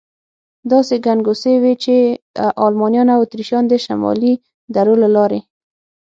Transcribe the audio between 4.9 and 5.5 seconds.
له لارې.